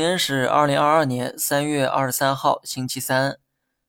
[0.00, 3.38] 今天是二零二二年三月二十三号，星期三。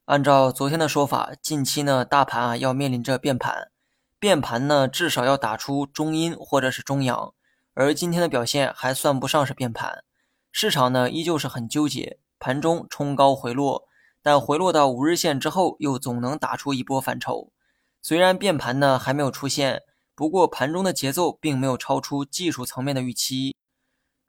[0.04, 3.72] 按照昨天的说法，近期呢，大盘啊要面临着变盘，
[4.20, 7.34] 变盘呢至少要打出中阴或者是中阳。
[7.76, 10.04] 而今天的表现还算不上是变盘，
[10.52, 13.88] 市场呢依旧是很纠结，盘中冲高回落，
[14.22, 17.54] 但回落到五日线之后，又总能打出一波反抽。
[18.02, 19.84] 虽然变盘呢还没有出现，
[20.14, 23.56] 不过盘中的节奏并没有超出技术层面的预期。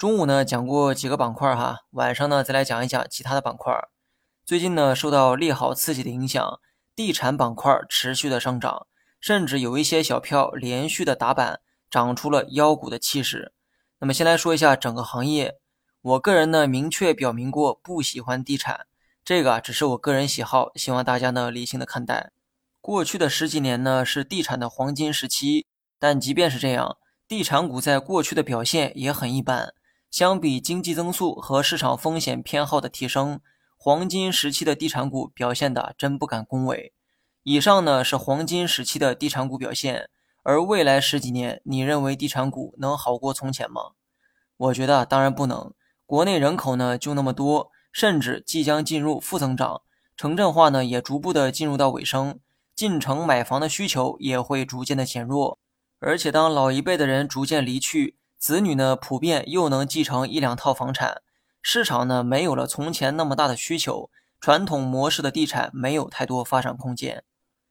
[0.03, 3.72] 中午呢讲过几个板块哈，晚上呢再来讲一讲其他的板块。
[4.44, 6.58] 最近呢受到利好刺激的影响，
[6.96, 8.89] 地产板块持续的上涨，
[9.21, 13.53] 甚至有一些小票连续的打板，涨出了妖股的气势。
[14.00, 15.61] 那么先来说一下整个行业，
[16.00, 18.89] 我个人呢明确表明过不喜欢地产，
[19.25, 22.32] 这个只是我个人喜好，希望大家呢理性的看待。
[22.80, 25.69] 过去的十几年呢是地产的黄金时期，
[26.00, 26.96] 但即便是这样，
[27.29, 29.72] 地产股在过去的表现也很一般。
[30.12, 33.41] 相比经济增速和市场风险偏好的提升，
[33.78, 36.92] 黄金时期的地产股表现的真不敢恭维。
[37.44, 40.10] 以上呢是黄金时期的地产股表现，
[40.42, 43.92] 而未来十几年，你认为地产股能好过从前吗？
[44.58, 45.72] 我觉得当然不能。
[46.04, 49.80] 国内人口呢就那么多，甚至即将进入负增长，
[50.14, 52.38] 城镇化呢也逐步的进入到尾声，
[52.74, 55.58] 进城买房的需求也会逐渐的减弱，
[56.00, 58.19] 而且当老一辈的人逐渐离去。
[58.42, 61.22] 子女呢，普遍又能继承一两套房产，
[61.62, 67.22] 市场呢没有了从前那么大的需求，传统模式的地产没有太多发展空间，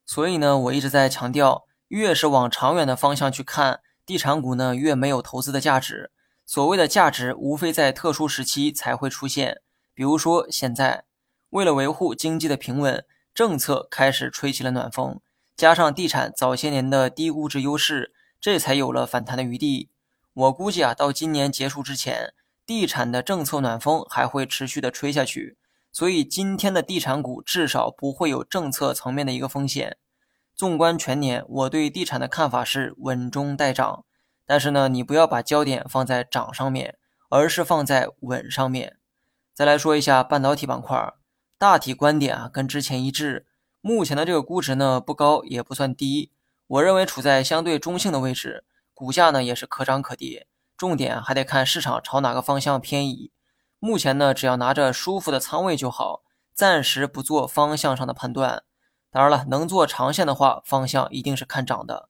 [0.05, 6.09] 所以呢，我一直在强调，越是往长远的方向去看，地产股呢越没有投资的价值。
[6.45, 9.59] 所谓的价值，无非在特殊时期才会出现，
[9.94, 11.03] 比如说现在，
[11.49, 15.19] 为了维护经济的平稳，政策开始吹起了暖风，
[15.58, 19.89] 加上地产早些年的低估值优势，这才有了反弹的余地。
[20.34, 22.34] 我估计啊，到今年结束之前，
[22.66, 25.58] 地产的政策暖风还会持续的吹下去，
[25.92, 29.98] 所以今天的地产股至少不会有政策层面的一个风险。
[30.55, 34.05] 纵观全年，我对地产的看法是稳中带涨，
[34.45, 36.98] 但是呢，你不要把焦点放在涨上面，
[37.30, 38.98] 而是放在稳上面。
[39.54, 41.14] 再来说一下半导体板块，
[41.58, 43.48] 大体观点啊跟之前一致，
[43.82, 46.32] 目前的这个估值呢不高也不算低，
[46.67, 48.64] 我认为处在相对中性的位置。
[49.02, 50.45] 股价呢也是可涨可跌，
[50.78, 53.32] 重点还得看市场朝哪个方向偏移。
[53.80, 56.22] 目前呢，只要拿着舒服的仓位就好，
[56.54, 58.61] 暂时不做方向上的判断。
[59.10, 62.10] 当然了，能做长线的话，方向一定是看涨的。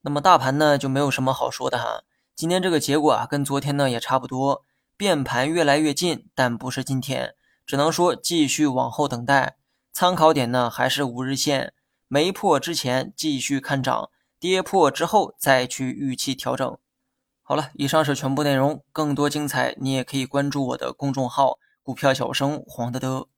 [0.00, 2.04] 那么大盘呢就没有什么好说的哈。
[2.34, 4.64] 今天这个结果啊，跟昨天呢也差不多，
[4.96, 7.34] 变盘越来越近，但不是今天，
[7.66, 9.58] 只能说继续往后等待。
[9.92, 11.74] 参考点呢还是五日线，
[12.08, 14.08] 没破之前继续看涨。
[14.40, 16.78] 跌破之后再去预期调整。
[17.42, 23.28] 好了以上是全部内容更多精彩你也可以关注我的公众号股票小生黄德德